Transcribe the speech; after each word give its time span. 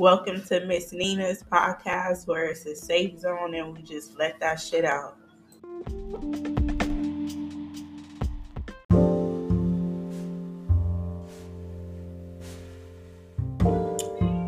Welcome 0.00 0.42
to 0.44 0.64
Miss 0.64 0.94
Nina's 0.94 1.42
podcast, 1.42 2.26
where 2.26 2.46
it's 2.46 2.64
a 2.64 2.74
safe 2.74 3.20
zone 3.20 3.54
and 3.54 3.76
we 3.76 3.82
just 3.82 4.18
let 4.18 4.40
that 4.40 4.54
shit 4.54 4.86
out. 4.86 5.14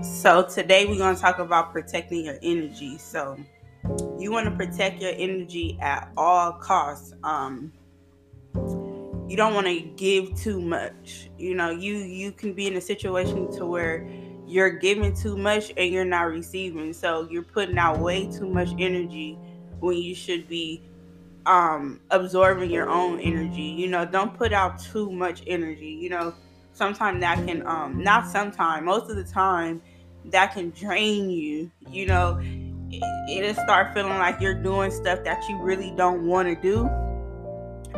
So, 0.02 0.42
today 0.44 0.86
we're 0.86 0.96
going 0.96 1.14
to 1.14 1.20
talk 1.20 1.38
about 1.38 1.70
protecting 1.70 2.24
your 2.24 2.38
energy. 2.42 2.96
So, 2.96 3.36
you 4.18 4.32
want 4.32 4.46
to 4.46 4.52
protect 4.52 5.02
your 5.02 5.12
energy 5.14 5.76
at 5.82 6.10
all 6.16 6.52
costs. 6.52 7.12
Um, 7.24 7.74
you 9.28 9.36
don't 9.36 9.52
want 9.52 9.66
to 9.66 9.80
give 9.80 10.34
too 10.34 10.62
much. 10.62 11.28
You 11.36 11.54
know, 11.54 11.68
you 11.68 11.96
you 11.96 12.32
can 12.32 12.54
be 12.54 12.66
in 12.68 12.76
a 12.76 12.80
situation 12.80 13.52
to 13.58 13.66
where 13.66 14.08
you're 14.52 14.70
giving 14.70 15.14
too 15.14 15.36
much 15.36 15.72
and 15.76 15.92
you're 15.92 16.04
not 16.04 16.24
receiving. 16.24 16.92
So 16.92 17.26
you're 17.30 17.42
putting 17.42 17.78
out 17.78 17.98
way 17.98 18.30
too 18.30 18.46
much 18.46 18.68
energy 18.78 19.38
when 19.80 19.96
you 19.96 20.14
should 20.14 20.46
be 20.46 20.82
um 21.46 22.00
absorbing 22.10 22.70
your 22.70 22.88
own 22.88 23.18
energy. 23.18 23.62
You 23.62 23.88
know, 23.88 24.04
don't 24.04 24.36
put 24.36 24.52
out 24.52 24.78
too 24.78 25.10
much 25.10 25.42
energy. 25.46 25.86
You 25.88 26.10
know, 26.10 26.34
sometimes 26.74 27.20
that 27.20 27.44
can 27.46 27.66
um 27.66 28.02
not 28.02 28.28
sometimes, 28.28 28.84
most 28.84 29.10
of 29.10 29.16
the 29.16 29.24
time 29.24 29.80
that 30.26 30.52
can 30.52 30.70
drain 30.70 31.30
you. 31.30 31.70
You 31.88 32.06
know, 32.06 32.38
it, 32.90 33.02
it'll 33.30 33.62
start 33.64 33.94
feeling 33.94 34.18
like 34.18 34.38
you're 34.38 34.62
doing 34.62 34.90
stuff 34.90 35.24
that 35.24 35.42
you 35.48 35.56
really 35.62 35.92
don't 35.96 36.26
want 36.26 36.48
to 36.48 36.54
do 36.60 36.88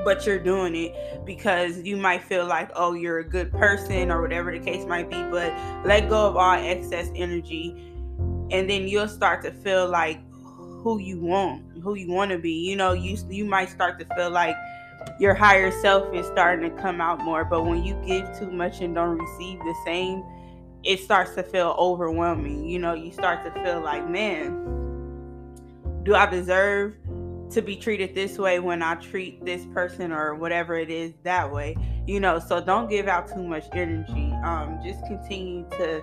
but 0.04 0.26
you're 0.26 0.38
doing 0.38 0.74
it 0.76 1.24
because 1.24 1.78
you 1.82 1.96
might 1.96 2.22
feel 2.22 2.46
like, 2.46 2.70
oh, 2.74 2.92
you're 2.92 3.18
a 3.18 3.28
good 3.28 3.50
person 3.52 4.10
or 4.10 4.20
whatever 4.22 4.56
the 4.56 4.64
case 4.64 4.86
might 4.86 5.10
be. 5.10 5.16
But 5.30 5.52
let 5.84 6.08
go 6.08 6.26
of 6.26 6.36
all 6.36 6.54
excess 6.54 7.10
energy, 7.14 7.74
and 8.50 8.68
then 8.68 8.86
you'll 8.86 9.08
start 9.08 9.42
to 9.44 9.52
feel 9.52 9.88
like 9.88 10.20
who 10.84 10.98
you 10.98 11.18
want, 11.18 11.64
who 11.82 11.94
you 11.94 12.10
want 12.12 12.30
to 12.30 12.38
be. 12.38 12.52
You 12.52 12.76
know, 12.76 12.92
you 12.92 13.16
you 13.28 13.44
might 13.44 13.70
start 13.70 13.98
to 14.00 14.06
feel 14.14 14.30
like 14.30 14.56
your 15.18 15.34
higher 15.34 15.70
self 15.80 16.14
is 16.14 16.26
starting 16.26 16.70
to 16.70 16.82
come 16.82 17.00
out 17.00 17.20
more. 17.20 17.44
But 17.44 17.64
when 17.64 17.84
you 17.84 17.94
give 18.06 18.38
too 18.38 18.50
much 18.50 18.80
and 18.80 18.94
don't 18.94 19.18
receive 19.18 19.58
the 19.60 19.74
same, 19.84 20.22
it 20.82 21.00
starts 21.00 21.34
to 21.34 21.42
feel 21.42 21.74
overwhelming. 21.78 22.68
You 22.68 22.78
know, 22.78 22.94
you 22.94 23.10
start 23.12 23.44
to 23.44 23.64
feel 23.64 23.80
like, 23.80 24.08
man, 24.08 24.60
do 26.02 26.14
I 26.14 26.26
deserve 26.26 26.94
to 27.50 27.62
be 27.62 27.76
treated 27.76 28.14
this 28.14 28.38
way 28.38 28.58
when 28.58 28.82
I 28.82 28.94
treat 28.96 29.44
this 29.44 29.64
person 29.66 30.12
or 30.12 30.34
whatever 30.34 30.76
it 30.76 30.90
is 30.90 31.12
that 31.22 31.50
way. 31.50 31.76
You 32.06 32.20
know, 32.20 32.38
so 32.38 32.60
don't 32.60 32.88
give 32.88 33.06
out 33.08 33.28
too 33.28 33.42
much 33.42 33.64
energy. 33.72 34.32
Um, 34.44 34.80
just 34.84 35.04
continue 35.06 35.66
to, 35.70 36.02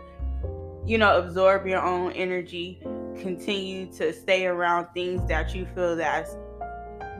you 0.85 0.97
know, 0.97 1.17
absorb 1.17 1.67
your 1.67 1.81
own 1.81 2.11
energy. 2.13 2.79
Continue 3.19 3.91
to 3.93 4.13
stay 4.13 4.45
around 4.45 4.87
things 4.93 5.27
that 5.27 5.53
you 5.53 5.67
feel 5.75 5.95
that's 5.95 6.35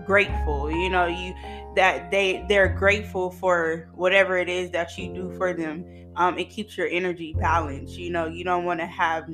grateful. 0.06 0.72
You 0.72 0.90
know, 0.90 1.06
you 1.06 1.34
that 1.76 2.12
they 2.12 2.46
they're 2.50 2.70
grateful 2.70 3.32
for 3.32 3.90
whatever 3.94 4.38
it 4.38 4.50
is 4.50 4.72
that 4.72 4.98
you 4.98 5.14
do 5.14 5.34
for 5.38 5.54
them. 5.54 5.86
Um, 6.16 6.38
it 6.38 6.50
keeps 6.50 6.78
your 6.78 6.88
energy 6.88 7.34
balanced. 7.40 7.98
You 7.98 8.10
know, 8.10 8.28
you 8.28 8.44
don't 8.44 8.66
want 8.66 8.80
to 8.82 8.86
have 8.86 9.30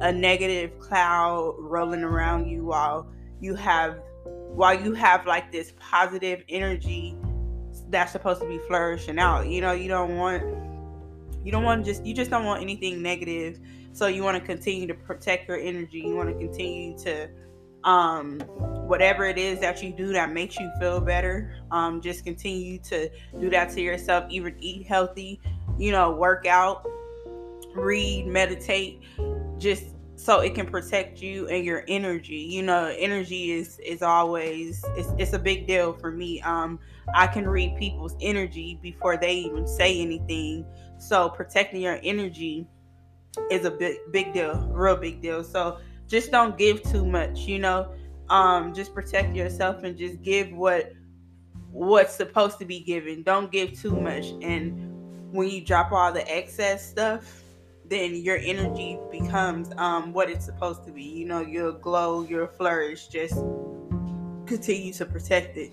a 0.00 0.12
negative 0.12 0.78
cloud 0.78 1.54
rolling 1.58 2.02
around 2.02 2.48
you 2.48 2.64
while 2.64 3.10
you 3.40 3.54
have 3.54 4.00
while 4.24 4.78
you 4.78 4.94
have 4.94 5.26
like 5.26 5.52
this 5.52 5.72
positive 5.78 6.42
energy 6.48 7.16
that's 7.88 8.12
supposed 8.12 8.40
to 8.40 8.48
be 8.48 8.58
flourishing 8.66 9.18
out. 9.18 9.48
You 9.48 9.60
know, 9.60 9.72
you 9.72 9.88
don't 9.88 10.16
want 10.16 10.42
you 11.44 11.50
don't 11.50 11.64
want 11.64 11.84
just 11.84 12.04
you 12.04 12.14
just 12.14 12.30
don't 12.30 12.44
want 12.44 12.62
anything 12.62 13.02
negative. 13.02 13.58
So 13.92 14.06
you 14.06 14.22
want 14.22 14.38
to 14.38 14.44
continue 14.44 14.86
to 14.86 14.94
protect 14.94 15.48
your 15.48 15.58
energy. 15.58 15.98
You 15.98 16.14
want 16.14 16.30
to 16.30 16.38
continue 16.38 16.96
to 16.98 17.28
um 17.84 18.40
whatever 18.86 19.24
it 19.24 19.38
is 19.38 19.58
that 19.60 19.82
you 19.82 19.90
do 19.90 20.12
that 20.12 20.32
makes 20.32 20.58
you 20.58 20.70
feel 20.78 21.00
better. 21.00 21.54
Um 21.70 22.00
just 22.00 22.24
continue 22.24 22.78
to 22.80 23.10
do 23.38 23.50
that 23.50 23.70
to 23.70 23.80
yourself. 23.80 24.26
Even 24.30 24.54
eat 24.60 24.86
healthy, 24.86 25.40
you 25.78 25.92
know, 25.92 26.12
work 26.12 26.46
out, 26.46 26.86
read, 27.74 28.26
meditate. 28.26 29.02
Just 29.58 29.94
so 30.20 30.40
it 30.40 30.54
can 30.54 30.66
protect 30.66 31.22
you 31.22 31.48
and 31.48 31.64
your 31.64 31.82
energy. 31.88 32.36
You 32.36 32.62
know 32.62 32.94
energy 32.98 33.52
is 33.52 33.78
is 33.78 34.02
always 34.02 34.84
it's, 34.94 35.08
it's 35.18 35.32
a 35.32 35.38
big 35.38 35.66
deal 35.66 35.94
for 35.94 36.12
me. 36.12 36.42
Um 36.42 36.78
i 37.14 37.26
can 37.26 37.48
read 37.48 37.76
people's 37.78 38.14
energy 38.20 38.78
before 38.82 39.16
they 39.16 39.32
even 39.32 39.66
say 39.66 39.98
anything. 39.98 40.66
So 40.98 41.30
protecting 41.30 41.80
your 41.80 41.98
energy 42.02 42.66
is 43.50 43.64
a 43.64 43.70
big 43.70 43.96
big 44.12 44.34
deal 44.34 44.68
real 44.70 44.96
big 44.96 45.22
deal. 45.22 45.42
So 45.42 45.78
just 46.06 46.30
don't 46.30 46.58
give 46.58 46.82
too 46.82 47.06
much 47.06 47.40
you 47.40 47.58
know? 47.58 47.90
Um 48.28 48.74
just 48.74 48.92
protect 48.92 49.34
yourself 49.34 49.84
and 49.84 49.96
just 49.96 50.20
give 50.20 50.52
what 50.52 50.92
what's 51.70 52.14
supposed 52.14 52.58
to 52.58 52.66
be 52.66 52.80
given. 52.80 53.22
Don't 53.22 53.50
give 53.50 53.72
too 53.72 53.98
much. 53.98 54.26
And 54.42 55.32
when 55.32 55.48
you 55.48 55.64
drop 55.64 55.92
all 55.92 56.12
the 56.12 56.30
excess 56.30 56.86
stuff 56.86 57.39
then 57.90 58.14
your 58.14 58.36
energy 58.36 58.98
becomes 59.10 59.70
um, 59.76 60.12
what 60.12 60.30
it's 60.30 60.44
supposed 60.44 60.84
to 60.86 60.92
be. 60.92 61.02
You 61.02 61.26
know, 61.26 61.40
you'll 61.40 61.72
glow, 61.72 62.22
you'll 62.22 62.46
flourish. 62.46 63.08
Just 63.08 63.34
continue 64.46 64.92
to 64.94 65.04
protect 65.04 65.56
it. 65.56 65.72